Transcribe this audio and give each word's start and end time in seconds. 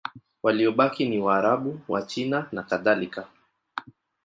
Waliobaki 0.43 1.09
ni 1.09 1.19
Waarabu, 1.19 1.79
Wachina 1.87 2.47
nakadhalika. 2.51 3.27